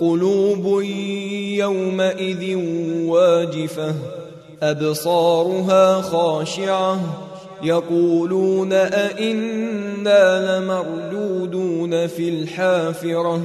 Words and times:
قلوب 0.00 0.82
يومئذ 1.56 2.56
واجفة 3.06 3.94
أبصارها 4.62 6.02
خاشعة 6.02 7.00
يقولون 7.62 8.72
أئنا 8.72 10.58
لمردودون 10.58 12.06
في 12.06 12.28
الحافرة 12.28 13.40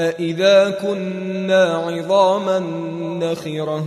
أإذا 0.00 0.70
كنا 0.70 1.64
عظاما 1.74 2.58
نخرة؟ 3.20 3.84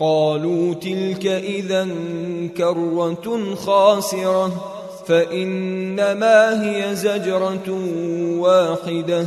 قالوا 0.00 0.74
تلك 0.74 1.26
إذا 1.26 1.88
كرة 2.56 3.54
خاسرة 3.54 4.52
فإنما 5.06 6.64
هي 6.64 6.96
زجرة 6.96 7.78
واحدة. 8.38 9.26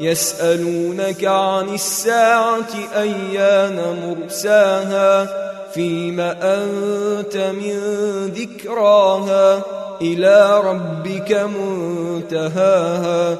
يسألونك 0.00 1.24
عن 1.24 1.74
الساعة 1.74 2.74
أيان 2.96 3.78
مرساها 4.06 5.28
فيم 5.74 6.20
أنت 6.20 7.36
من 7.36 7.78
ذكراها 8.26 9.62
إلى 10.00 10.60
ربك 10.64 11.32
منتهاها. 11.58 13.38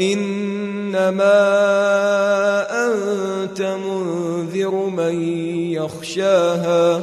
إنما 0.00 1.32
أنت 2.86 3.62
منذر 3.62 4.70
من 4.70 5.22
يخشاها. 5.72 7.02